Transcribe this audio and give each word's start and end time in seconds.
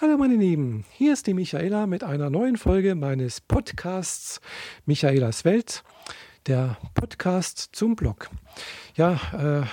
Hallo 0.00 0.16
meine 0.16 0.36
Lieben, 0.36 0.84
hier 0.92 1.12
ist 1.12 1.26
die 1.26 1.34
Michaela 1.34 1.88
mit 1.88 2.04
einer 2.04 2.30
neuen 2.30 2.56
Folge 2.56 2.94
meines 2.94 3.40
Podcasts 3.40 4.40
Michaelas 4.86 5.44
Welt, 5.44 5.82
der 6.46 6.76
Podcast 6.94 7.70
zum 7.72 7.96
Blog. 7.96 8.30
Ja, 8.94 9.66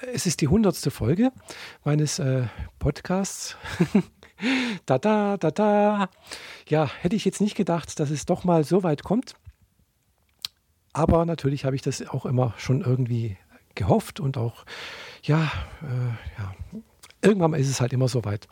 äh, 0.00 0.06
es 0.14 0.26
ist 0.26 0.40
die 0.40 0.46
hundertste 0.46 0.92
Folge 0.92 1.32
meines 1.82 2.20
äh, 2.20 2.44
Podcasts. 2.78 3.56
da 4.86 4.98
da, 4.98 5.36
da 5.36 5.50
da. 5.50 6.08
Ja, 6.68 6.88
hätte 7.00 7.16
ich 7.16 7.24
jetzt 7.24 7.40
nicht 7.40 7.56
gedacht, 7.56 7.98
dass 7.98 8.10
es 8.10 8.24
doch 8.24 8.44
mal 8.44 8.62
so 8.62 8.84
weit 8.84 9.02
kommt. 9.02 9.34
Aber 10.92 11.26
natürlich 11.26 11.64
habe 11.64 11.74
ich 11.74 11.82
das 11.82 12.08
auch 12.08 12.24
immer 12.24 12.54
schon 12.56 12.82
irgendwie 12.82 13.36
gehofft 13.74 14.20
und 14.20 14.38
auch, 14.38 14.64
ja, 15.24 15.50
äh, 15.82 16.38
ja, 16.40 16.54
irgendwann 17.22 17.54
ist 17.54 17.70
es 17.70 17.80
halt 17.80 17.92
immer 17.92 18.08
so 18.08 18.24
weit. 18.24 18.48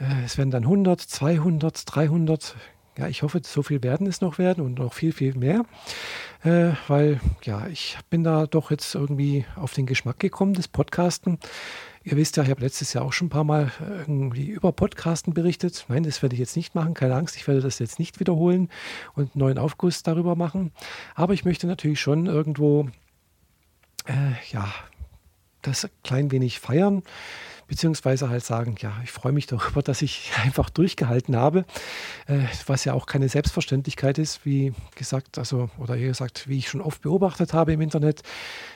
Äh, 0.00 0.24
es 0.24 0.38
werden 0.38 0.50
dann 0.50 0.64
100, 0.64 1.00
200, 1.00 1.82
300. 1.86 2.56
Ja, 2.98 3.06
ich 3.06 3.22
hoffe, 3.22 3.40
so 3.44 3.62
viel 3.62 3.82
werden 3.84 4.08
es 4.08 4.20
noch 4.20 4.38
werden 4.38 4.64
und 4.64 4.80
noch 4.80 4.92
viel, 4.92 5.12
viel 5.12 5.34
mehr. 5.34 5.64
Äh, 6.42 6.72
weil, 6.88 7.20
ja, 7.44 7.68
ich 7.68 7.96
bin 8.10 8.24
da 8.24 8.46
doch 8.46 8.72
jetzt 8.72 8.94
irgendwie 8.94 9.44
auf 9.54 9.72
den 9.72 9.86
Geschmack 9.86 10.18
gekommen 10.18 10.54
des 10.54 10.66
Podcasten. 10.66 11.38
Ihr 12.02 12.16
wisst 12.16 12.36
ja, 12.36 12.42
ich 12.42 12.50
habe 12.50 12.62
letztes 12.62 12.92
Jahr 12.94 13.04
auch 13.04 13.12
schon 13.12 13.26
ein 13.26 13.30
paar 13.30 13.44
Mal 13.44 13.70
irgendwie 13.80 14.48
über 14.48 14.72
Podcasten 14.72 15.34
berichtet. 15.34 15.84
Nein, 15.88 16.04
das 16.04 16.22
werde 16.22 16.34
ich 16.34 16.40
jetzt 16.40 16.56
nicht 16.56 16.74
machen. 16.74 16.94
Keine 16.94 17.14
Angst, 17.14 17.36
ich 17.36 17.46
werde 17.46 17.60
das 17.60 17.78
jetzt 17.78 17.98
nicht 17.98 18.18
wiederholen 18.18 18.68
und 19.14 19.34
einen 19.34 19.40
neuen 19.40 19.58
Aufguss 19.58 20.02
darüber 20.02 20.34
machen. 20.34 20.72
Aber 21.14 21.34
ich 21.34 21.44
möchte 21.44 21.66
natürlich 21.66 22.00
schon 22.00 22.26
irgendwo, 22.26 22.88
äh, 24.06 24.32
ja, 24.50 24.72
das 25.62 25.88
klein 26.02 26.30
wenig 26.30 26.60
feiern 26.60 27.02
beziehungsweise 27.68 28.30
halt 28.30 28.44
sagen, 28.44 28.76
ja, 28.80 28.92
ich 29.04 29.12
freue 29.12 29.32
mich 29.32 29.46
darüber, 29.46 29.82
dass 29.82 30.02
ich 30.02 30.32
einfach 30.42 30.70
durchgehalten 30.70 31.36
habe, 31.36 31.64
äh, 32.26 32.40
was 32.66 32.84
ja 32.84 32.94
auch 32.94 33.06
keine 33.06 33.28
Selbstverständlichkeit 33.28 34.18
ist, 34.18 34.44
wie 34.44 34.72
gesagt, 34.96 35.38
also 35.38 35.70
oder 35.78 35.96
eher 35.96 36.08
gesagt, 36.08 36.48
wie 36.48 36.58
ich 36.58 36.68
schon 36.68 36.80
oft 36.80 37.02
beobachtet 37.02 37.52
habe 37.52 37.72
im 37.72 37.80
Internet. 37.80 38.22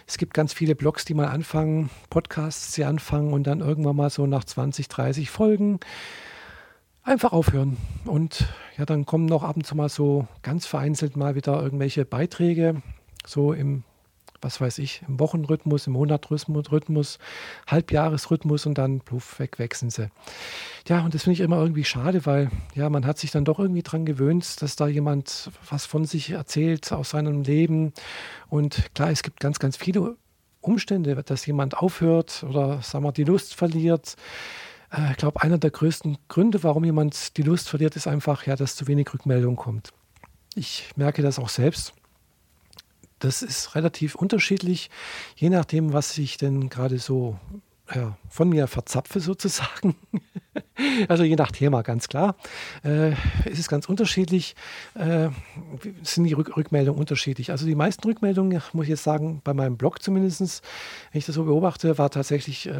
Es 0.07 0.19
gibt 0.19 0.35
ganz 0.35 0.53
viele 0.53 0.77
Blogs, 0.77 1.05
die 1.05 1.15
mal 1.15 1.29
anfangen, 1.29 1.91
Podcasts, 2.11 2.73
die 2.73 2.85
anfangen 2.85 3.33
und 3.33 3.47
dann 3.47 3.61
irgendwann 3.61 3.97
mal 3.97 4.11
so 4.11 4.27
nach 4.27 4.45
20, 4.45 4.89
30 4.89 5.31
Folgen 5.31 5.81
einfach 7.03 7.33
aufhören. 7.33 7.79
Und 8.05 8.47
ja, 8.77 8.85
dann 8.85 9.07
kommen 9.07 9.27
noch 9.27 9.43
ab 9.43 9.57
und 9.57 9.67
zu 9.67 9.75
mal 9.75 9.89
so 9.89 10.29
ganz 10.43 10.67
vereinzelt 10.67 11.17
mal 11.17 11.35
wieder 11.35 11.61
irgendwelche 11.61 12.05
Beiträge, 12.05 12.83
so 13.27 13.53
im 13.55 13.85
was 14.43 14.61
weiß 14.61 14.79
ich, 14.79 15.03
im 15.09 15.19
Wochenrhythmus, 15.19 15.87
im 15.87 15.95
Monatrhythmus, 15.95 17.19
Halbjahresrhythmus 17.67 18.67
und 18.67 18.77
dann 18.77 19.01
pluff, 19.01 19.39
weg, 19.39 19.75
sind 19.75 19.93
sie. 19.93 20.11
Ja, 20.89 21.05
und 21.05 21.15
das 21.15 21.23
finde 21.23 21.35
ich 21.35 21.41
immer 21.41 21.59
irgendwie 21.59 21.85
schade, 21.85 22.27
weil 22.27 22.51
ja, 22.75 22.91
man 22.91 23.07
hat 23.07 23.19
sich 23.19 23.31
dann 23.31 23.45
doch 23.45 23.59
irgendwie 23.59 23.83
dran 23.83 24.05
gewöhnt, 24.05 24.61
dass 24.61 24.77
da 24.77 24.87
jemand 24.89 25.51
was 25.71 25.87
von 25.87 26.05
sich 26.05 26.31
erzählt 26.31 26.93
aus 26.93 27.11
seinem 27.11 27.43
Leben. 27.43 27.93
Und 28.49 28.95
klar, 28.95 29.11
es 29.11 29.23
gibt 29.23 29.41
ganz, 29.41 29.59
ganz 29.59 29.77
viele 29.77 30.17
Umstände, 30.61 31.23
dass 31.23 31.47
jemand 31.47 31.77
aufhört 31.77 32.45
oder 32.49 32.83
sagen 32.83 33.05
wir, 33.05 33.13
die 33.13 33.25
Lust 33.25 33.55
verliert. 33.55 34.17
Äh, 34.93 35.13
ich 35.13 35.17
glaube, 35.17 35.43
einer 35.43 35.59
der 35.59 35.71
größten 35.71 36.19
Gründe, 36.29 36.63
warum 36.63 36.85
jemand 36.85 37.37
die 37.37 37.43
Lust 37.43 37.69
verliert, 37.69 37.97
ist 37.97 38.07
einfach, 38.07 38.47
ja, 38.47 38.57
dass 38.57 38.77
zu 38.77 38.87
wenig 38.87 39.13
Rückmeldung 39.13 39.57
kommt. 39.57 39.91
Ich 40.55 40.91
merke 40.97 41.23
das 41.23 41.39
auch 41.39 41.49
selbst. 41.49 41.95
Das 43.23 43.41
ist 43.41 43.77
relativ 43.77 44.17
unterschiedlich, 44.17 44.91
je 45.37 45.49
nachdem, 45.49 45.93
was 45.93 46.19
ich 46.19 46.39
denn 46.39 46.69
gerade 46.69 46.99
so 46.99 47.39
ja, 47.95 48.17
von 48.29 48.49
mir 48.49 48.67
verzapfe 48.67 49.21
sozusagen. 49.21 49.95
also 51.09 51.23
je 51.23 51.37
nach 51.37 51.53
Thema, 51.53 51.83
ganz 51.83 52.09
klar. 52.09 52.35
Äh, 52.83 53.13
es 53.45 53.61
ist 53.61 53.69
ganz 53.69 53.89
unterschiedlich, 53.89 54.57
äh, 54.95 55.29
sind 56.03 56.25
die 56.25 56.33
Rück 56.33 56.57
Rückmeldungen 56.57 56.99
unterschiedlich. 56.99 57.53
Also 57.53 57.65
die 57.65 57.77
meisten 57.77 58.03
Rückmeldungen, 58.09 58.61
muss 58.73 58.85
ich 58.85 58.91
jetzt 58.91 59.05
sagen, 59.05 59.41
bei 59.45 59.55
meinem 59.55 59.77
Blog 59.77 60.03
zumindest, 60.03 60.65
wenn 61.13 61.19
ich 61.21 61.27
das 61.27 61.37
so 61.37 61.45
beobachte, 61.45 61.99
war 61.99 62.11
tatsächlich 62.11 62.69
äh, 62.69 62.73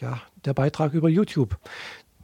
ja, 0.00 0.22
der 0.44 0.54
Beitrag 0.54 0.94
über 0.94 1.08
YouTube 1.08 1.58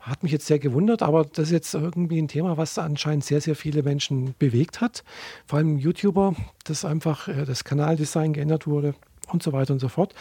hat 0.08 0.22
mich 0.22 0.32
jetzt 0.32 0.46
sehr 0.46 0.58
gewundert, 0.58 1.02
aber 1.02 1.24
das 1.24 1.48
ist 1.48 1.52
jetzt 1.52 1.74
irgendwie 1.74 2.20
ein 2.20 2.28
Thema, 2.28 2.56
was 2.56 2.78
anscheinend 2.78 3.24
sehr, 3.24 3.40
sehr 3.40 3.56
viele 3.56 3.82
Menschen 3.82 4.34
bewegt 4.38 4.80
hat. 4.80 5.04
Vor 5.46 5.58
allem 5.58 5.78
YouTuber, 5.78 6.34
dass 6.64 6.84
einfach 6.84 7.28
äh, 7.28 7.44
das 7.44 7.64
Kanaldesign 7.64 8.32
geändert 8.32 8.66
wurde 8.66 8.94
und 9.28 9.42
so 9.42 9.52
weiter 9.52 9.72
und 9.72 9.80
so 9.80 9.88
fort. 9.88 10.14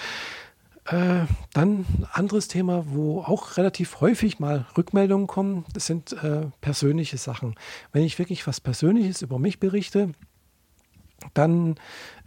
Äh, 0.86 1.26
dann 1.54 1.86
anderes 2.14 2.48
Thema, 2.48 2.86
wo 2.88 3.22
auch 3.22 3.58
relativ 3.58 4.00
häufig 4.00 4.40
mal 4.40 4.66
Rückmeldungen 4.78 5.28
kommen, 5.28 5.66
das 5.74 5.86
sind 5.86 6.14
äh, 6.14 6.46
persönliche 6.62 7.18
Sachen. 7.18 7.56
Wenn 7.92 8.04
ich 8.04 8.18
wirklich 8.20 8.48
was 8.48 8.62
Persönliches 8.62 9.22
über 9.22 9.38
mich 9.38 9.60
berichte, 9.60 10.14
dann 11.34 11.76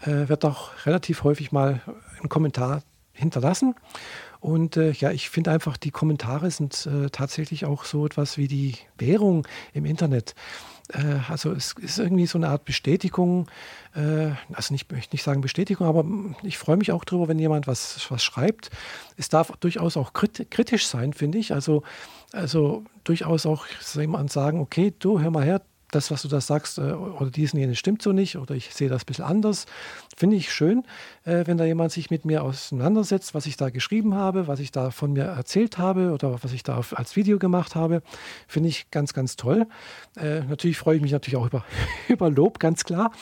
äh, 0.00 0.28
wird 0.28 0.44
auch 0.44 0.70
relativ 0.84 1.24
häufig 1.24 1.52
mal 1.52 1.80
ein 2.22 2.28
Kommentar 2.28 2.82
hinterlassen. 3.12 3.74
Und 4.40 4.76
äh, 4.76 4.92
ja, 4.92 5.10
ich 5.10 5.28
finde 5.28 5.50
einfach, 5.50 5.76
die 5.76 5.90
Kommentare 5.90 6.50
sind 6.50 6.86
äh, 6.86 7.10
tatsächlich 7.10 7.66
auch 7.66 7.84
so 7.84 8.06
etwas 8.06 8.38
wie 8.38 8.48
die 8.48 8.74
Währung 8.96 9.46
im 9.74 9.84
Internet. 9.84 10.34
Äh, 10.92 11.18
also 11.28 11.52
es 11.52 11.74
ist 11.80 11.98
irgendwie 11.98 12.26
so 12.26 12.38
eine 12.38 12.48
Art 12.48 12.64
Bestätigung, 12.64 13.46
äh, 13.94 14.30
also 14.52 14.72
nicht, 14.72 14.90
möchte 14.90 15.14
nicht 15.14 15.22
sagen 15.22 15.40
Bestätigung, 15.40 15.86
aber 15.86 16.04
ich 16.42 16.58
freue 16.58 16.76
mich 16.76 16.90
auch 16.92 17.04
darüber, 17.04 17.28
wenn 17.28 17.38
jemand 17.38 17.66
was, 17.66 18.10
was 18.10 18.24
schreibt. 18.24 18.70
Es 19.16 19.28
darf 19.28 19.52
durchaus 19.60 19.96
auch 19.96 20.12
kritisch 20.12 20.86
sein, 20.86 21.12
finde 21.12 21.38
ich. 21.38 21.52
Also, 21.52 21.82
also 22.32 22.84
durchaus 23.04 23.46
auch 23.46 23.66
jemand 23.94 24.32
sagen, 24.32 24.60
okay, 24.60 24.94
du 24.98 25.20
hör 25.20 25.30
mal 25.30 25.44
her, 25.44 25.62
das, 25.90 26.10
was 26.10 26.22
du 26.22 26.28
da 26.28 26.40
sagst, 26.40 26.78
äh, 26.78 26.82
oder 26.82 27.30
diesen 27.30 27.58
jenes 27.58 27.78
stimmt 27.78 28.02
so 28.02 28.12
nicht, 28.12 28.36
oder 28.36 28.54
ich 28.54 28.74
sehe 28.74 28.88
das 28.88 29.02
ein 29.02 29.06
bisschen 29.06 29.24
anders. 29.24 29.66
Finde 30.16 30.36
ich 30.36 30.52
schön, 30.52 30.84
äh, 31.24 31.46
wenn 31.46 31.58
da 31.58 31.64
jemand 31.64 31.92
sich 31.92 32.10
mit 32.10 32.24
mir 32.24 32.42
auseinandersetzt, 32.42 33.34
was 33.34 33.46
ich 33.46 33.56
da 33.56 33.70
geschrieben 33.70 34.14
habe, 34.14 34.46
was 34.46 34.60
ich 34.60 34.70
da 34.70 34.90
von 34.90 35.12
mir 35.12 35.24
erzählt 35.24 35.78
habe 35.78 36.12
oder 36.12 36.42
was 36.42 36.52
ich 36.52 36.62
da 36.62 36.80
als 36.94 37.16
Video 37.16 37.38
gemacht 37.38 37.74
habe. 37.74 38.02
Finde 38.46 38.68
ich 38.68 38.90
ganz, 38.90 39.14
ganz 39.14 39.36
toll. 39.36 39.66
Äh, 40.16 40.40
natürlich 40.40 40.78
freue 40.78 40.96
ich 40.96 41.02
mich 41.02 41.12
natürlich 41.12 41.36
auch 41.36 41.46
über, 41.46 41.64
über 42.08 42.30
Lob, 42.30 42.58
ganz 42.58 42.84
klar. 42.84 43.12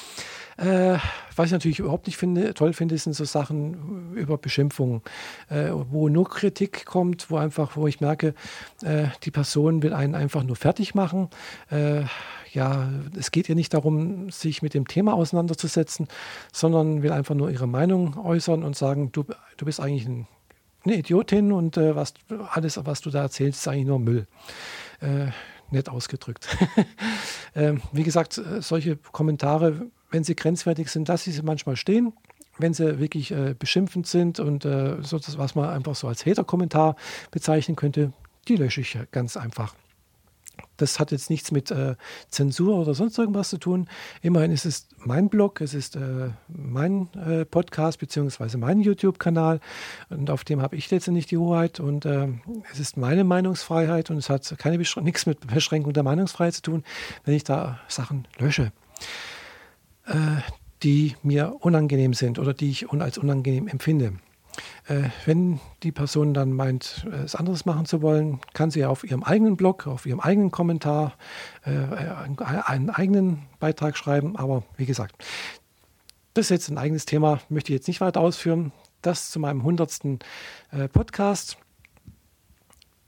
Äh, 1.38 1.42
was 1.42 1.46
ich 1.46 1.52
natürlich 1.52 1.78
überhaupt 1.78 2.06
nicht 2.06 2.16
finde, 2.16 2.54
toll 2.54 2.72
finde, 2.72 2.98
sind 2.98 3.14
so 3.14 3.24
Sachen 3.24 4.14
über 4.14 4.38
Beschimpfungen, 4.38 5.02
äh, 5.48 5.70
wo 5.90 6.08
nur 6.08 6.28
Kritik 6.28 6.84
kommt, 6.84 7.30
wo 7.30 7.36
einfach, 7.36 7.76
wo 7.76 7.86
ich 7.86 8.00
merke, 8.00 8.34
äh, 8.82 9.06
die 9.22 9.30
Person 9.30 9.82
will 9.82 9.92
einen 9.92 10.14
einfach 10.14 10.42
nur 10.42 10.56
fertig 10.56 10.94
machen. 10.94 11.28
Äh, 11.70 12.02
ja, 12.52 12.88
es 13.16 13.30
geht 13.30 13.48
ihr 13.48 13.54
nicht 13.54 13.74
darum, 13.74 14.30
sich 14.30 14.62
mit 14.62 14.74
dem 14.74 14.88
Thema 14.88 15.14
auseinanderzusetzen, 15.14 16.08
sondern 16.52 17.02
will 17.02 17.12
einfach 17.12 17.34
nur 17.34 17.50
ihre 17.50 17.68
Meinung 17.68 18.18
äußern 18.18 18.64
und 18.64 18.76
sagen, 18.76 19.12
du, 19.12 19.24
du 19.56 19.64
bist 19.64 19.80
eigentlich 19.80 20.06
ein, 20.06 20.26
eine 20.84 20.96
Idiotin 20.96 21.52
und 21.52 21.76
äh, 21.76 21.94
was, 21.94 22.14
alles, 22.50 22.80
was 22.84 23.00
du 23.00 23.10
da 23.10 23.22
erzählst, 23.22 23.60
ist 23.60 23.68
eigentlich 23.68 23.86
nur 23.86 23.98
Müll. 23.98 24.26
Äh, 25.00 25.26
nett 25.70 25.88
ausgedrückt. 25.90 26.48
ähm, 27.54 27.82
wie 27.92 28.02
gesagt, 28.02 28.38
äh, 28.38 28.62
solche 28.62 28.96
Kommentare, 28.96 29.90
wenn 30.10 30.24
sie 30.24 30.36
grenzwertig 30.36 30.88
sind, 30.88 31.08
lasse 31.08 31.30
ich 31.30 31.36
sie 31.36 31.42
manchmal 31.42 31.76
stehen. 31.76 32.12
Wenn 32.58 32.74
sie 32.74 32.98
wirklich 32.98 33.30
äh, 33.30 33.54
beschimpfend 33.56 34.06
sind 34.06 34.40
und 34.40 34.64
äh, 34.64 34.96
so 35.02 35.18
das, 35.18 35.38
was 35.38 35.54
man 35.54 35.68
einfach 35.68 35.94
so 35.94 36.08
als 36.08 36.26
Hater-Kommentar 36.26 36.96
bezeichnen 37.30 37.76
könnte, 37.76 38.12
die 38.48 38.56
lösche 38.56 38.80
ich 38.80 38.98
ganz 39.12 39.36
einfach. 39.36 39.74
Das 40.76 41.00
hat 41.00 41.10
jetzt 41.10 41.28
nichts 41.28 41.50
mit 41.50 41.70
äh, 41.70 41.96
Zensur 42.28 42.76
oder 42.76 42.94
sonst 42.94 43.18
irgendwas 43.18 43.50
zu 43.50 43.58
tun. 43.58 43.88
Immerhin 44.22 44.52
ist 44.52 44.64
es 44.64 44.88
mein 44.98 45.28
Blog, 45.28 45.60
es 45.60 45.74
ist 45.74 45.96
äh, 45.96 46.30
mein 46.48 47.08
äh, 47.14 47.44
Podcast 47.44 47.98
bzw. 47.98 48.56
mein 48.56 48.80
YouTube-Kanal 48.80 49.60
und 50.08 50.30
auf 50.30 50.44
dem 50.44 50.62
habe 50.62 50.76
ich 50.76 50.90
letztendlich 50.90 51.26
die 51.26 51.36
Hoheit 51.38 51.80
und 51.80 52.04
äh, 52.06 52.28
es 52.72 52.78
ist 52.78 52.96
meine 52.96 53.24
Meinungsfreiheit 53.24 54.10
und 54.10 54.18
es 54.18 54.30
hat 54.30 54.54
keine 54.58 54.78
nichts 54.78 55.26
mit 55.26 55.46
Beschränkung 55.46 55.92
der 55.92 56.04
Meinungsfreiheit 56.04 56.54
zu 56.54 56.62
tun, 56.62 56.84
wenn 57.24 57.34
ich 57.34 57.44
da 57.44 57.80
Sachen 57.88 58.26
lösche, 58.38 58.72
die 60.82 61.16
mir 61.22 61.56
unangenehm 61.60 62.14
sind 62.14 62.38
oder 62.38 62.54
die 62.54 62.70
ich 62.70 62.90
als 62.90 63.18
unangenehm 63.18 63.68
empfinde. 63.68 64.14
Äh, 64.86 65.10
wenn 65.24 65.60
die 65.82 65.92
Person 65.92 66.34
dann 66.34 66.52
meint, 66.52 67.06
äh, 67.10 67.16
es 67.24 67.34
anderes 67.34 67.64
machen 67.64 67.86
zu 67.86 68.02
wollen, 68.02 68.40
kann 68.54 68.70
sie 68.70 68.84
auf 68.84 69.04
ihrem 69.04 69.22
eigenen 69.22 69.56
Blog, 69.56 69.86
auf 69.86 70.06
ihrem 70.06 70.20
eigenen 70.20 70.50
Kommentar 70.50 71.14
äh, 71.64 71.70
einen 71.70 72.90
eigenen 72.90 73.46
Beitrag 73.60 73.96
schreiben. 73.96 74.36
Aber 74.36 74.62
wie 74.76 74.86
gesagt, 74.86 75.14
das 76.34 76.46
ist 76.46 76.50
jetzt 76.50 76.68
ein 76.68 76.78
eigenes 76.78 77.04
Thema, 77.04 77.40
möchte 77.48 77.72
ich 77.72 77.78
jetzt 77.78 77.88
nicht 77.88 78.00
weiter 78.00 78.20
ausführen. 78.20 78.72
Das 79.02 79.30
zu 79.30 79.38
meinem 79.38 79.62
hundertsten 79.62 80.18
Podcast. 80.92 81.56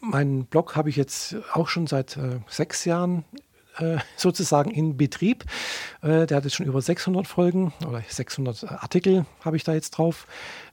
Meinen 0.00 0.44
Blog 0.44 0.76
habe 0.76 0.88
ich 0.88 0.94
jetzt 0.94 1.36
auch 1.52 1.66
schon 1.66 1.88
seit 1.88 2.16
sechs 2.46 2.84
Jahren 2.84 3.24
äh, 3.78 3.98
sozusagen 4.16 4.70
in 4.70 4.96
Betrieb. 4.96 5.44
Äh, 6.02 6.26
der 6.26 6.36
hat 6.36 6.44
jetzt 6.44 6.54
schon 6.54 6.66
über 6.66 6.80
600 6.80 7.26
Folgen 7.26 7.72
oder 7.86 8.02
600 8.06 8.70
Artikel 8.70 9.26
habe 9.44 9.56
ich 9.56 9.64
da 9.64 9.74
jetzt 9.74 9.90
drauf. 9.90 10.26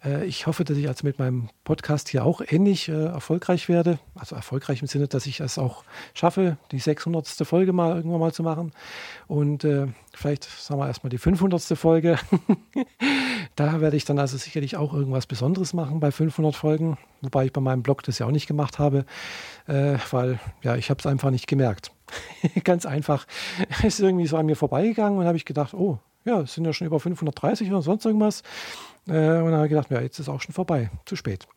Äh, 0.04 0.26
ich 0.26 0.48
hoffe, 0.48 0.64
dass 0.64 0.78
ich 0.78 0.88
also 0.88 1.06
mit 1.06 1.20
meinem 1.20 1.50
Podcast 1.64 2.10
hier 2.10 2.26
auch 2.26 2.42
ähnlich 2.48 2.90
äh, 2.90 3.06
erfolgreich 3.06 3.70
werde. 3.70 4.00
Also 4.20 4.36
erfolgreich 4.36 4.82
im 4.82 4.88
Sinne, 4.88 5.08
dass 5.08 5.26
ich 5.26 5.40
es 5.40 5.58
auch 5.58 5.84
schaffe, 6.14 6.58
die 6.72 6.80
600. 6.80 7.28
Folge 7.44 7.74
mal 7.74 7.96
irgendwann 7.96 8.20
mal 8.20 8.34
zu 8.34 8.44
machen. 8.44 8.72
Und 9.28 9.64
äh, 9.64 9.88
vielleicht 10.14 10.44
sagen 10.44 10.80
wir 10.80 10.88
erstmal 10.88 11.10
die 11.10 11.18
500. 11.18 11.62
Folge. 11.78 12.18
da 13.56 13.82
werde 13.82 13.98
ich 13.98 14.06
dann 14.06 14.20
also 14.20 14.38
sicherlich 14.38 14.78
auch 14.78 14.94
irgendwas 14.94 15.26
Besonderes 15.26 15.74
machen 15.74 16.00
bei 16.00 16.12
500 16.12 16.56
Folgen. 16.56 16.98
Wobei 17.22 17.46
ich 17.46 17.54
bei 17.54 17.62
meinem 17.62 17.84
Blog 17.84 18.04
das 18.04 18.20
ja 18.20 18.26
auch 18.26 18.32
nicht 18.32 18.48
gemacht 18.48 18.80
habe, 18.80 19.06
äh, 19.68 19.98
weil 20.12 20.40
ja, 20.62 20.76
ich 20.76 20.90
habe 20.90 21.00
es 21.00 21.06
einfach 21.06 21.32
nicht 21.32 21.48
gemerkt. 21.48 21.92
Ganz 22.64 22.86
einfach. 22.86 23.26
Es 23.70 23.84
ist 23.84 24.00
irgendwie 24.00 24.28
so 24.28 24.38
an 24.38 24.46
mir 24.46 24.56
vorbeigegangen 24.56 25.20
und 25.20 25.26
habe 25.26 25.38
ich 25.38 25.46
gedacht, 25.46 25.74
oh, 25.74 26.00
ja, 26.26 26.42
es 26.42 26.54
sind 26.54 26.66
ja 26.66 26.74
schon 26.74 26.88
über 26.88 27.00
530 27.00 27.70
oder 27.70 27.82
sonst 27.82 28.06
irgendwas. 28.06 28.44
Äh, 29.08 29.12
und 29.12 29.46
dann 29.46 29.56
habe 29.56 29.66
ich 29.66 29.70
gedacht, 29.70 29.90
ja, 29.90 30.02
jetzt 30.02 30.20
ist 30.20 30.30
auch 30.30 30.42
schon 30.42 30.54
vorbei, 30.54 30.90
zu 31.06 31.16
spät. 31.16 31.48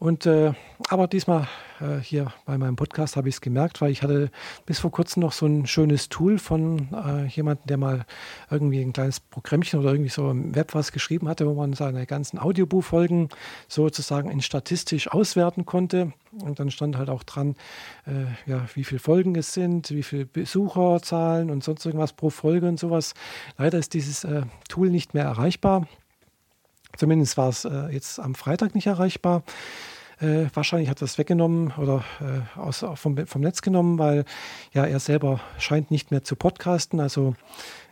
Und 0.00 0.24
äh, 0.24 0.54
aber 0.88 1.08
diesmal 1.08 1.46
äh, 1.78 1.98
hier 1.98 2.32
bei 2.46 2.56
meinem 2.56 2.74
Podcast 2.74 3.16
habe 3.16 3.28
ich 3.28 3.34
es 3.34 3.40
gemerkt, 3.42 3.82
weil 3.82 3.90
ich 3.90 4.02
hatte 4.02 4.30
bis 4.64 4.78
vor 4.78 4.90
kurzem 4.90 5.20
noch 5.20 5.32
so 5.32 5.44
ein 5.44 5.66
schönes 5.66 6.08
Tool 6.08 6.38
von 6.38 6.88
äh, 6.94 7.26
jemandem, 7.26 7.66
der 7.66 7.76
mal 7.76 8.06
irgendwie 8.50 8.80
ein 8.80 8.94
kleines 8.94 9.20
Programmchen 9.20 9.78
oder 9.78 9.92
irgendwie 9.92 10.08
so 10.08 10.30
im 10.30 10.54
Web 10.54 10.74
was 10.74 10.92
geschrieben 10.92 11.28
hatte, 11.28 11.46
wo 11.46 11.52
man 11.52 11.74
seine 11.74 12.06
ganzen 12.06 12.38
Audiobuchfolgen 12.38 13.28
sozusagen 13.68 14.30
in 14.30 14.40
statistisch 14.40 15.06
auswerten 15.12 15.66
konnte. 15.66 16.14
Und 16.32 16.58
dann 16.60 16.70
stand 16.70 16.96
halt 16.96 17.10
auch 17.10 17.22
dran, 17.22 17.54
äh, 18.06 18.50
ja, 18.50 18.66
wie 18.74 18.84
viele 18.84 19.00
Folgen 19.00 19.36
es 19.36 19.52
sind, 19.52 19.90
wie 19.90 20.02
viele 20.02 20.24
Besucherzahlen 20.24 21.50
und 21.50 21.62
sonst 21.62 21.84
irgendwas 21.84 22.14
pro 22.14 22.30
Folge 22.30 22.66
und 22.66 22.80
sowas. 22.80 23.12
Leider 23.58 23.78
ist 23.78 23.92
dieses 23.92 24.24
äh, 24.24 24.44
Tool 24.66 24.88
nicht 24.88 25.12
mehr 25.12 25.24
erreichbar. 25.24 25.86
Zumindest 27.00 27.38
war 27.38 27.48
es 27.48 27.64
äh, 27.64 27.88
jetzt 27.88 28.20
am 28.20 28.34
Freitag 28.34 28.74
nicht 28.74 28.86
erreichbar. 28.86 29.42
Äh, 30.20 30.48
wahrscheinlich 30.52 30.90
hat 30.90 31.00
er 31.00 31.06
es 31.06 31.16
weggenommen 31.16 31.72
oder 31.78 32.04
äh, 32.20 32.58
aus, 32.58 32.84
vom, 32.96 33.26
vom 33.26 33.40
Netz 33.40 33.62
genommen, 33.62 33.98
weil 33.98 34.26
ja 34.74 34.84
er 34.84 35.00
selber 35.00 35.40
scheint 35.56 35.90
nicht 35.90 36.10
mehr 36.10 36.24
zu 36.24 36.36
podcasten. 36.36 37.00
Also 37.00 37.36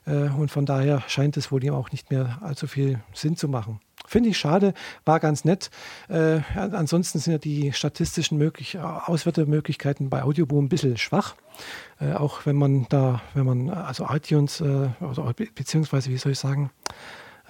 äh, 0.04 0.28
und 0.28 0.50
von 0.50 0.66
daher 0.66 1.02
scheint 1.06 1.38
es 1.38 1.50
wohl 1.50 1.64
ihm 1.64 1.72
auch 1.72 1.90
nicht 1.90 2.10
mehr 2.10 2.36
allzu 2.42 2.66
viel 2.66 3.00
Sinn 3.14 3.34
zu 3.34 3.48
machen. 3.48 3.80
Finde 4.06 4.28
ich 4.28 4.36
schade, 4.36 4.74
war 5.06 5.20
ganz 5.20 5.46
nett. 5.46 5.70
Äh, 6.10 6.40
ansonsten 6.54 7.18
sind 7.18 7.32
ja 7.32 7.38
die 7.38 7.72
statistischen 7.72 8.36
möglich, 8.36 8.78
Auswertemöglichkeiten 8.78 10.10
bei 10.10 10.22
Audioboom 10.22 10.66
ein 10.66 10.68
bisschen 10.68 10.98
schwach. 10.98 11.34
Äh, 11.98 12.12
auch 12.12 12.44
wenn 12.44 12.56
man 12.56 12.84
da, 12.90 13.22
wenn 13.32 13.46
man 13.46 13.70
also 13.70 14.06
iTunes 14.06 14.60
äh, 14.60 14.90
oder 15.00 15.32
beziehungsweise, 15.54 16.10
wie 16.10 16.18
soll 16.18 16.32
ich 16.32 16.38
sagen, 16.38 16.70
äh, 16.90 16.92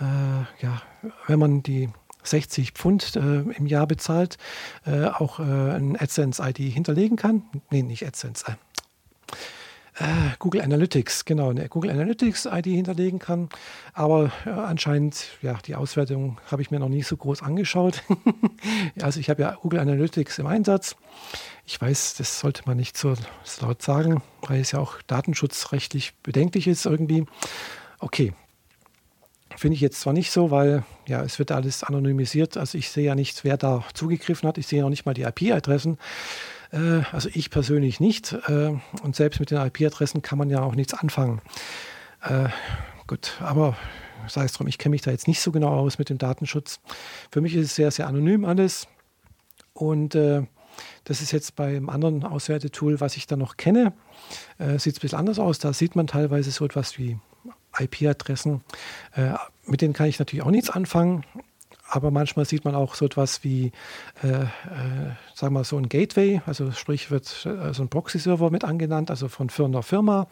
ja, 0.00 0.82
wenn 1.26 1.38
man 1.38 1.62
die 1.62 1.88
60 2.22 2.72
Pfund 2.72 3.16
äh, 3.16 3.40
im 3.40 3.66
Jahr 3.66 3.86
bezahlt, 3.86 4.38
äh, 4.86 5.06
auch 5.06 5.40
äh, 5.40 5.42
ein 5.42 5.96
AdSense-ID 5.98 6.58
hinterlegen 6.58 7.16
kann. 7.16 7.42
Nee, 7.70 7.82
nicht 7.82 8.06
AdSense. 8.06 8.44
Äh, 8.46 8.54
äh, 10.00 10.04
Google 10.38 10.60
Analytics, 10.60 11.24
genau, 11.24 11.50
eine 11.50 11.68
Google 11.68 11.90
Analytics-ID 11.90 12.66
hinterlegen 12.66 13.18
kann. 13.18 13.48
Aber 13.94 14.30
äh, 14.46 14.50
anscheinend, 14.50 15.26
ja, 15.42 15.58
die 15.66 15.74
Auswertung 15.74 16.38
habe 16.50 16.62
ich 16.62 16.70
mir 16.70 16.78
noch 16.78 16.88
nicht 16.88 17.06
so 17.06 17.16
groß 17.16 17.42
angeschaut. 17.42 18.04
also 19.02 19.18
ich 19.18 19.28
habe 19.28 19.42
ja 19.42 19.56
Google 19.60 19.80
Analytics 19.80 20.38
im 20.38 20.46
Einsatz. 20.46 20.94
Ich 21.66 21.80
weiß, 21.80 22.14
das 22.14 22.38
sollte 22.38 22.62
man 22.66 22.76
nicht 22.76 22.96
so 22.96 23.14
laut 23.60 23.82
sagen, 23.82 24.22
weil 24.42 24.60
es 24.60 24.70
ja 24.72 24.78
auch 24.78 25.02
datenschutzrechtlich 25.02 26.14
bedenklich 26.22 26.68
ist 26.68 26.86
irgendwie. 26.86 27.26
Okay, 27.98 28.34
Finde 29.58 29.74
ich 29.74 29.80
jetzt 29.80 30.00
zwar 30.00 30.12
nicht 30.12 30.30
so, 30.30 30.52
weil 30.52 30.84
ja, 31.08 31.20
es 31.24 31.40
wird 31.40 31.50
alles 31.50 31.82
anonymisiert. 31.82 32.56
Also 32.56 32.78
ich 32.78 32.90
sehe 32.90 33.06
ja 33.06 33.16
nicht, 33.16 33.42
wer 33.42 33.56
da 33.56 33.82
zugegriffen 33.92 34.48
hat. 34.48 34.56
Ich 34.56 34.68
sehe 34.68 34.82
noch 34.82 34.88
nicht 34.88 35.04
mal 35.04 35.14
die 35.14 35.22
IP-Adressen. 35.22 35.98
Äh, 36.70 37.00
also 37.10 37.28
ich 37.34 37.50
persönlich 37.50 37.98
nicht. 37.98 38.34
Äh, 38.46 38.76
und 39.02 39.16
selbst 39.16 39.40
mit 39.40 39.50
den 39.50 39.58
IP-Adressen 39.58 40.22
kann 40.22 40.38
man 40.38 40.48
ja 40.48 40.62
auch 40.62 40.76
nichts 40.76 40.94
anfangen. 40.94 41.42
Äh, 42.22 42.50
gut, 43.08 43.32
aber 43.40 43.76
sei 44.28 44.44
es 44.44 44.52
drum, 44.52 44.68
ich 44.68 44.78
kenne 44.78 44.92
mich 44.92 45.02
da 45.02 45.10
jetzt 45.10 45.26
nicht 45.26 45.40
so 45.40 45.50
genau 45.50 45.70
aus 45.70 45.98
mit 45.98 46.08
dem 46.08 46.18
Datenschutz. 46.18 46.78
Für 47.32 47.40
mich 47.40 47.56
ist 47.56 47.66
es 47.66 47.74
sehr, 47.74 47.90
sehr 47.90 48.06
anonym 48.06 48.44
alles. 48.44 48.86
Und 49.72 50.14
äh, 50.14 50.42
das 51.02 51.20
ist 51.20 51.32
jetzt 51.32 51.56
beim 51.56 51.88
anderen 51.88 52.22
Auswertetool, 52.22 53.00
was 53.00 53.16
ich 53.16 53.26
da 53.26 53.34
noch 53.34 53.56
kenne, 53.56 53.92
äh, 54.58 54.78
sieht 54.78 54.92
es 54.92 54.98
ein 54.98 55.02
bisschen 55.02 55.18
anders 55.18 55.40
aus. 55.40 55.58
Da 55.58 55.72
sieht 55.72 55.96
man 55.96 56.06
teilweise 56.06 56.52
so 56.52 56.64
etwas 56.64 56.96
wie 56.96 57.18
IP-Adressen. 57.78 58.62
Äh, 59.14 59.34
mit 59.66 59.80
denen 59.80 59.92
kann 59.92 60.08
ich 60.08 60.18
natürlich 60.18 60.44
auch 60.44 60.50
nichts 60.50 60.70
anfangen. 60.70 61.24
Aber 61.90 62.10
manchmal 62.10 62.44
sieht 62.44 62.66
man 62.66 62.74
auch 62.74 62.94
so 62.94 63.06
etwas 63.06 63.42
wie, 63.44 63.72
äh, 64.22 64.28
äh, 64.28 64.46
sagen 65.34 65.54
wir 65.54 65.60
mal, 65.60 65.64
so 65.64 65.78
ein 65.78 65.88
Gateway, 65.88 66.42
also 66.44 66.70
sprich 66.72 67.10
wird 67.10 67.46
äh, 67.46 67.72
so 67.72 67.82
ein 67.82 67.88
Proxy-Server 67.88 68.50
mit 68.50 68.62
angenannt, 68.62 69.10
also 69.10 69.28
von 69.28 69.48
Firma 69.48 69.80
Firma. 69.80 70.26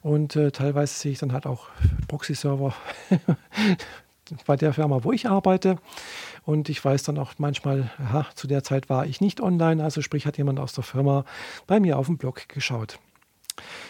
Und 0.00 0.36
äh, 0.36 0.52
teilweise 0.52 0.94
sehe 0.94 1.12
ich 1.12 1.18
dann 1.18 1.34
halt 1.34 1.46
auch 1.46 1.68
Proxy-Server 2.08 2.74
bei 4.46 4.56
der 4.56 4.72
Firma, 4.72 5.04
wo 5.04 5.12
ich 5.12 5.28
arbeite. 5.28 5.76
Und 6.46 6.70
ich 6.70 6.82
weiß 6.82 7.02
dann 7.02 7.18
auch 7.18 7.34
manchmal, 7.36 7.90
aha, 7.98 8.26
zu 8.34 8.46
der 8.46 8.62
Zeit 8.62 8.88
war 8.88 9.04
ich 9.04 9.20
nicht 9.20 9.42
online, 9.42 9.84
also 9.84 10.00
sprich 10.00 10.24
hat 10.24 10.38
jemand 10.38 10.58
aus 10.58 10.72
der 10.72 10.84
Firma 10.84 11.26
bei 11.66 11.78
mir 11.78 11.98
auf 11.98 12.06
dem 12.06 12.16
Blog 12.16 12.48
geschaut. 12.48 12.98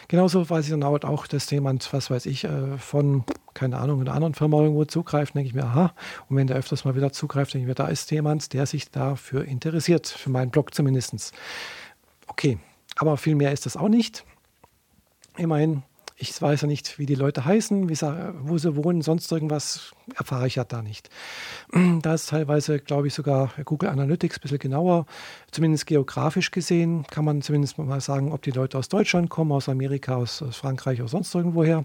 Genauso 0.09 0.49
weiß 0.49 0.65
ich 0.65 0.71
dann 0.71 0.83
auch, 0.83 1.27
dass 1.27 1.51
jemand, 1.51 1.93
was 1.93 2.11
weiß 2.11 2.27
ich, 2.27 2.45
äh, 2.45 2.79
von, 2.79 3.25
keine 3.55 3.79
Ahnung, 3.79 4.01
einer 4.01 4.15
anderen 4.15 4.35
Firma 4.35 4.61
irgendwo 4.61 4.85
zugreift, 4.85 5.35
denke 5.35 5.49
ich 5.49 5.55
mir, 5.55 5.65
aha, 5.65 5.95
und 6.29 6.37
wenn 6.37 6.47
der 6.47 6.57
öfters 6.57 6.85
mal 6.85 6.95
wieder 6.95 7.13
zugreift, 7.13 7.55
denke 7.55 7.65
ich 7.65 7.69
mir, 7.69 7.75
da 7.75 7.89
ist 7.89 8.11
jemand, 8.11 8.53
der 8.53 8.67
sich 8.67 8.91
dafür 8.91 9.45
interessiert, 9.45 10.07
für 10.07 10.31
meinen 10.31 10.51
Blog 10.51 10.75
zumindest. 10.75 11.33
Okay, 12.27 12.59
aber 12.97 13.17
viel 13.17 13.35
mehr 13.35 13.53
ist 13.53 13.67
das 13.67 13.77
auch 13.77 13.89
nicht. 13.89 14.25
Immerhin 15.37 15.83
ich 16.19 16.41
weiß 16.41 16.63
ja 16.63 16.67
nicht, 16.67 16.99
wie 16.99 17.05
die 17.07 17.15
Leute 17.15 17.45
heißen, 17.45 17.91
wo 17.91 18.59
sie 18.59 18.77
wohnen, 18.77 19.03
sonst 19.03 19.31
irgendwas 19.31 19.93
erfahre 20.15 20.47
ich 20.47 20.55
ja 20.55 20.65
da 20.65 20.83
nicht. 20.83 21.11
Da 22.03 22.15
ist 22.15 22.29
teilweise, 22.29 22.79
glaube 22.79 23.09
ich, 23.09 23.15
sogar 23.15 23.51
Google 23.65 23.91
Analytics 23.91 24.39
ein 24.39 24.41
bisschen 24.41 24.59
genauer, 24.59 25.07
zumindest 25.51 25.87
geografisch 25.87 26.51
gesehen, 26.51 27.05
kann 27.11 27.25
man 27.25 27.43
zumindest 27.43 27.79
mal 27.79 28.01
sagen, 28.01 28.33
ob 28.33 28.43
die 28.43 28.51
Leute 28.51 28.79
aus 28.79 28.89
Deutschland 28.89 29.29
kommen, 29.29 29.53
aus 29.53 29.69
Amerika, 29.69 30.17
aus, 30.17 30.43
aus 30.43 30.57
Frankreich 30.57 31.01
oder 31.01 31.09
sonst 31.09 31.35
irgendwoher. 31.35 31.85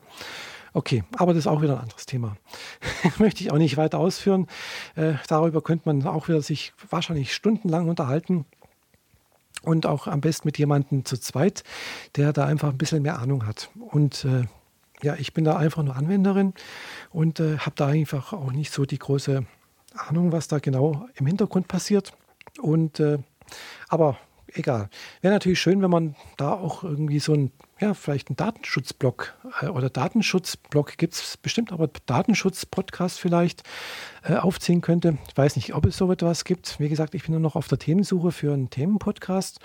Okay, 0.73 1.03
aber 1.17 1.33
das 1.33 1.41
ist 1.41 1.47
auch 1.47 1.61
wieder 1.61 1.75
ein 1.75 1.81
anderes 1.81 2.05
Thema. 2.05 2.37
Möchte 3.19 3.43
ich 3.43 3.51
auch 3.51 3.57
nicht 3.57 3.75
weiter 3.75 3.99
ausführen. 3.99 4.47
Äh, 4.95 5.13
darüber 5.27 5.61
könnte 5.61 5.91
man 5.91 6.05
auch 6.05 6.29
wieder 6.29 6.41
sich 6.41 6.73
wahrscheinlich 6.89 7.33
stundenlang 7.33 7.89
unterhalten 7.89 8.45
und 9.63 9.85
auch 9.85 10.07
am 10.07 10.21
besten 10.21 10.47
mit 10.47 10.57
jemandem 10.57 11.05
zu 11.05 11.17
zweit, 11.17 11.63
der 12.15 12.33
da 12.33 12.45
einfach 12.45 12.69
ein 12.69 12.77
bisschen 12.77 13.03
mehr 13.03 13.19
Ahnung 13.19 13.45
hat. 13.45 13.69
Und 13.79 14.25
äh, 14.25 14.45
ja, 15.03 15.15
ich 15.15 15.33
bin 15.33 15.43
da 15.43 15.57
einfach 15.57 15.83
nur 15.83 15.95
Anwenderin 15.95 16.53
und 17.11 17.39
äh, 17.39 17.57
habe 17.57 17.75
da 17.75 17.87
einfach 17.87 18.33
auch 18.33 18.51
nicht 18.51 18.71
so 18.71 18.85
die 18.85 18.99
große 18.99 19.45
Ahnung, 19.95 20.31
was 20.31 20.47
da 20.47 20.59
genau 20.59 21.07
im 21.15 21.25
Hintergrund 21.25 21.67
passiert. 21.67 22.13
Und 22.59 22.99
äh, 22.99 23.19
aber 23.89 24.17
egal. 24.53 24.89
Wäre 25.21 25.33
natürlich 25.33 25.59
schön, 25.59 25.81
wenn 25.81 25.89
man 25.89 26.15
da 26.37 26.53
auch 26.53 26.83
irgendwie 26.83 27.19
so 27.19 27.33
ein, 27.33 27.51
ja, 27.79 27.93
vielleicht 27.93 28.29
einen 28.29 28.37
Datenschutzblock 28.37 29.33
äh, 29.61 29.67
oder 29.67 29.89
Datenschutzblock 29.89 30.97
gibt 30.97 31.13
es 31.13 31.37
bestimmt, 31.37 31.71
aber 31.71 31.89
Datenschutz-Podcast 32.05 33.19
vielleicht 33.19 33.63
äh, 34.23 34.35
aufziehen 34.35 34.81
könnte. 34.81 35.17
Ich 35.27 35.37
weiß 35.37 35.55
nicht, 35.55 35.73
ob 35.73 35.85
es 35.85 35.97
so 35.97 36.11
etwas 36.11 36.43
gibt. 36.43 36.79
Wie 36.79 36.89
gesagt, 36.89 37.15
ich 37.15 37.23
bin 37.23 37.31
nur 37.31 37.41
noch 37.41 37.55
auf 37.55 37.67
der 37.67 37.79
Themensuche 37.79 38.31
für 38.31 38.53
einen 38.53 38.69
Themenpodcast 38.69 39.59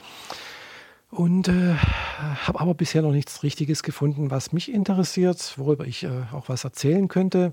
und 1.10 1.48
äh, 1.48 1.74
habe 1.74 2.60
aber 2.60 2.74
bisher 2.74 3.02
noch 3.02 3.12
nichts 3.12 3.42
Richtiges 3.42 3.82
gefunden, 3.82 4.30
was 4.30 4.52
mich 4.52 4.72
interessiert, 4.72 5.54
worüber 5.56 5.86
ich 5.86 6.04
äh, 6.04 6.10
auch 6.32 6.48
was 6.48 6.64
erzählen 6.64 7.08
könnte, 7.08 7.52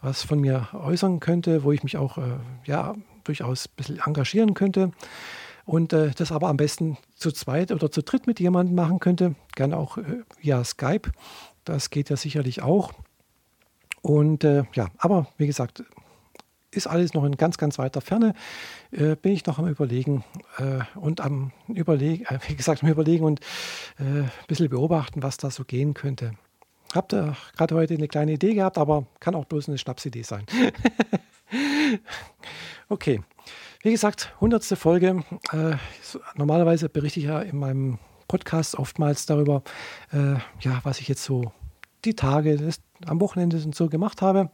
was 0.00 0.22
von 0.22 0.40
mir 0.40 0.68
äußern 0.72 1.20
könnte, 1.20 1.64
wo 1.64 1.72
ich 1.72 1.82
mich 1.82 1.96
auch 1.96 2.18
äh, 2.18 2.38
ja 2.64 2.94
durchaus 3.24 3.66
ein 3.66 3.72
bisschen 3.76 4.00
engagieren 4.00 4.54
könnte 4.54 4.92
und 5.64 5.92
äh, 5.92 6.10
das 6.10 6.32
aber 6.32 6.48
am 6.48 6.56
besten 6.56 6.98
zu 7.16 7.32
zweit 7.32 7.72
oder 7.72 7.90
zu 7.90 8.02
dritt 8.02 8.26
mit 8.26 8.40
jemandem 8.40 8.74
machen 8.74 9.00
könnte, 9.00 9.34
gerne 9.54 9.76
auch 9.76 9.98
äh, 9.98 10.22
via 10.40 10.62
Skype. 10.64 11.10
Das 11.64 11.90
geht 11.90 12.10
ja 12.10 12.16
sicherlich 12.16 12.62
auch. 12.62 12.92
Und 14.02 14.44
äh, 14.44 14.64
ja, 14.74 14.88
aber 14.98 15.28
wie 15.38 15.46
gesagt, 15.46 15.82
ist 16.70 16.86
alles 16.86 17.14
noch 17.14 17.24
in 17.24 17.36
ganz, 17.36 17.56
ganz 17.56 17.78
weiter 17.78 18.00
Ferne. 18.00 18.34
Äh, 18.90 19.16
bin 19.16 19.32
ich 19.32 19.46
noch 19.46 19.58
am 19.58 19.68
Überlegen 19.68 20.24
äh, 20.58 20.80
und 20.98 21.20
am 21.20 21.52
Überlegen, 21.68 22.24
äh, 22.26 22.38
wie 22.48 22.56
gesagt, 22.56 22.82
am 22.82 22.90
Überlegen 22.90 23.24
und 23.24 23.40
ein 23.96 24.30
bisschen 24.48 24.68
beobachten, 24.68 25.22
was 25.22 25.36
da 25.36 25.50
so 25.50 25.64
gehen 25.64 25.94
könnte. 25.94 26.32
Habt 26.94 27.14
ihr 27.14 27.36
gerade 27.56 27.74
heute 27.74 27.94
eine 27.94 28.08
kleine 28.08 28.32
Idee 28.32 28.54
gehabt, 28.54 28.76
aber 28.76 29.06
kann 29.20 29.34
auch 29.34 29.44
bloß 29.44 29.68
eine 29.68 29.78
Schnapsidee 29.78 30.22
sein. 30.22 30.46
okay, 32.88 33.20
wie 33.84 33.90
gesagt, 33.90 34.32
100. 34.36 34.64
Folge. 34.78 35.22
Äh, 35.52 35.76
normalerweise 36.36 36.88
berichte 36.88 37.20
ich 37.20 37.26
ja 37.26 37.42
in 37.42 37.58
meinem 37.58 37.98
Podcast 38.28 38.78
oftmals 38.78 39.26
darüber, 39.26 39.62
äh, 40.10 40.36
ja, 40.60 40.80
was 40.84 41.00
ich 41.00 41.08
jetzt 41.08 41.22
so 41.22 41.52
die 42.06 42.14
Tage 42.14 42.58
am 43.06 43.20
Wochenende 43.20 43.58
und 43.58 43.74
so 43.74 43.90
gemacht 43.90 44.22
habe. 44.22 44.50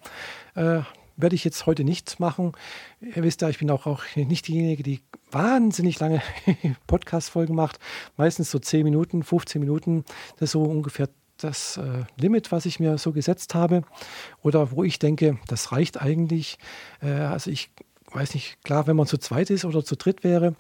Äh, 0.57 0.81
werde 1.17 1.37
ich 1.37 1.45
jetzt 1.45 1.67
heute 1.67 1.85
nicht 1.85 2.19
machen. 2.19 2.53
Ihr 3.01 3.23
wisst 3.23 3.43
ja, 3.43 3.49
ich 3.49 3.59
bin 3.59 3.71
auch, 3.71 3.87
auch 3.87 4.03
nicht 4.17 4.49
diejenige, 4.49 4.83
die 4.83 5.01
wahnsinnig 5.31 6.01
lange 6.01 6.23
Podcast-Folgen 6.89 7.55
macht. 7.55 7.79
Meistens 8.17 8.51
so 8.51 8.59
10 8.59 8.83
Minuten, 8.83 9.23
15 9.23 9.61
Minuten. 9.61 10.05
Das 10.39 10.49
ist 10.49 10.53
so 10.53 10.63
ungefähr 10.63 11.09
das 11.37 11.77
äh, 11.77 12.05
Limit, 12.17 12.51
was 12.51 12.67
ich 12.67 12.81
mir 12.81 12.99
so 12.99 13.13
gesetzt 13.13 13.55
habe. 13.55 13.83
Oder 14.43 14.73
wo 14.73 14.83
ich 14.83 14.99
denke, 14.99 15.39
das 15.47 15.71
reicht 15.71 16.03
eigentlich. 16.03 16.59
Äh, 17.01 17.11
also 17.13 17.49
ich 17.49 17.71
weiß 18.13 18.35
nicht, 18.35 18.63
klar, 18.65 18.87
wenn 18.87 18.97
man 18.97 19.07
zu 19.07 19.19
zweit 19.19 19.51
ist 19.51 19.65
oder 19.65 19.85
zu 19.85 19.97
dritt 19.97 20.25
wäre, 20.25 20.55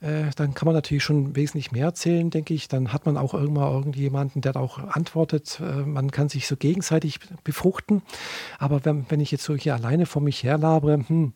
äh, 0.00 0.24
dann 0.36 0.54
kann 0.54 0.66
man 0.66 0.74
natürlich 0.74 1.04
schon 1.04 1.36
wesentlich 1.36 1.72
mehr 1.72 1.86
erzählen, 1.86 2.30
denke 2.30 2.54
ich. 2.54 2.68
Dann 2.68 2.92
hat 2.92 3.06
man 3.06 3.16
auch 3.16 3.34
irgendwann 3.34 3.72
irgendjemanden, 3.72 4.42
der 4.42 4.56
auch 4.56 4.78
antwortet. 4.78 5.60
Äh, 5.60 5.82
man 5.82 6.10
kann 6.10 6.28
sich 6.28 6.46
so 6.46 6.56
gegenseitig 6.56 7.20
befruchten. 7.44 8.02
Aber 8.58 8.84
wenn, 8.84 9.06
wenn 9.08 9.20
ich 9.20 9.30
jetzt 9.30 9.44
so 9.44 9.54
hier 9.54 9.74
alleine 9.74 10.06
vor 10.06 10.22
mich 10.22 10.42
her 10.42 10.58
labere, 10.58 11.04
hm, 11.06 11.32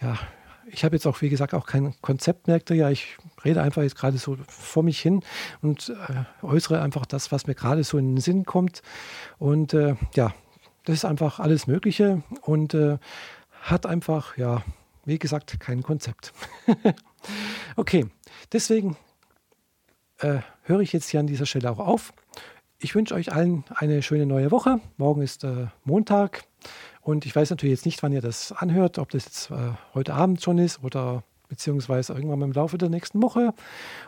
ja, 0.00 0.18
ich 0.66 0.84
habe 0.84 0.96
jetzt 0.96 1.06
auch, 1.06 1.20
wie 1.20 1.28
gesagt, 1.28 1.54
auch 1.54 1.66
kein 1.66 1.94
Konzept, 2.00 2.46
merkt 2.46 2.70
ihr 2.70 2.76
ja. 2.76 2.90
Ich 2.90 3.16
rede 3.44 3.62
einfach 3.62 3.82
jetzt 3.82 3.96
gerade 3.96 4.18
so 4.18 4.36
vor 4.48 4.82
mich 4.82 5.00
hin 5.00 5.22
und 5.60 5.90
äh, 6.08 6.44
äußere 6.44 6.80
einfach 6.80 7.06
das, 7.06 7.32
was 7.32 7.46
mir 7.46 7.54
gerade 7.54 7.84
so 7.84 7.98
in 7.98 8.14
den 8.14 8.20
Sinn 8.20 8.44
kommt. 8.44 8.82
Und 9.38 9.74
äh, 9.74 9.96
ja, 10.14 10.32
das 10.84 10.96
ist 10.96 11.04
einfach 11.04 11.40
alles 11.40 11.66
Mögliche 11.66 12.22
und 12.42 12.74
äh, 12.74 12.98
hat 13.60 13.86
einfach, 13.86 14.36
ja, 14.36 14.62
wie 15.04 15.18
gesagt, 15.18 15.58
kein 15.60 15.82
Konzept. 15.82 16.32
okay, 17.76 18.06
deswegen 18.52 18.96
äh, 20.18 20.38
höre 20.62 20.80
ich 20.80 20.92
jetzt 20.92 21.08
hier 21.08 21.20
an 21.20 21.26
dieser 21.26 21.46
Stelle 21.46 21.70
auch 21.70 21.78
auf. 21.78 22.12
Ich 22.78 22.94
wünsche 22.94 23.14
euch 23.14 23.32
allen 23.32 23.64
eine 23.74 24.02
schöne 24.02 24.26
neue 24.26 24.50
Woche. 24.50 24.80
Morgen 24.96 25.22
ist 25.22 25.44
äh, 25.44 25.66
Montag 25.84 26.44
und 27.00 27.26
ich 27.26 27.34
weiß 27.34 27.50
natürlich 27.50 27.76
jetzt 27.76 27.86
nicht, 27.86 28.02
wann 28.02 28.12
ihr 28.12 28.20
das 28.20 28.52
anhört, 28.52 28.98
ob 28.98 29.10
das 29.10 29.24
jetzt 29.24 29.50
äh, 29.50 29.72
heute 29.94 30.14
Abend 30.14 30.42
schon 30.42 30.58
ist 30.58 30.82
oder 30.82 31.24
beziehungsweise 31.48 32.14
irgendwann 32.14 32.40
im 32.40 32.52
Laufe 32.52 32.78
der 32.78 32.88
nächsten 32.88 33.22
Woche 33.22 33.52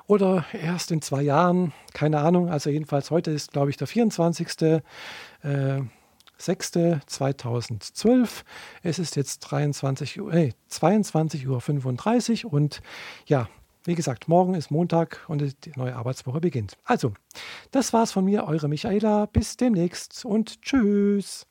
oder 0.07 0.47
erst 0.55 0.91
in 0.91 1.03
zwei 1.03 1.23
Jahren. 1.23 1.73
Keine 1.93 2.21
Ahnung. 2.21 2.49
Also 2.49 2.71
jedenfalls 2.71 3.11
heute 3.11 3.33
ist, 3.33 3.53
glaube 3.53 3.69
ich, 3.69 3.77
der 3.77 3.87
24. 3.87 4.83
Äh, 5.43 5.81
6.2012. 6.41 8.43
Es 8.83 8.99
ist 8.99 9.17
jetzt 9.17 9.41
23 9.41 10.21
Uhr, 10.21 10.33
äh, 10.33 10.53
22.35 10.71 12.45
Uhr 12.45 12.53
und 12.53 12.81
ja, 13.27 13.49
wie 13.85 13.95
gesagt, 13.95 14.29
morgen 14.29 14.55
ist 14.55 14.71
Montag 14.71 15.21
und 15.29 15.43
die 15.43 15.73
neue 15.77 15.95
Arbeitswoche 15.95 16.41
beginnt. 16.41 16.79
Also, 16.85 17.13
das 17.71 17.93
war's 17.93 18.13
von 18.13 18.25
mir, 18.25 18.45
eure 18.45 18.69
Michaela. 18.69 19.27
Bis 19.27 19.59
demnächst 19.59 20.25
und 20.25 20.63
tschüss. 20.63 21.47